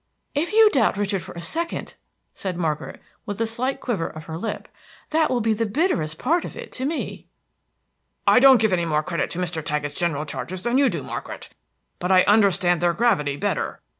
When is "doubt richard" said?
0.71-1.21